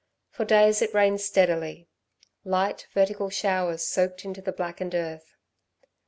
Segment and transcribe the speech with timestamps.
[0.31, 1.87] For days it rained steadily.
[2.43, 5.35] Light vertical showers soaked into the blackened earth.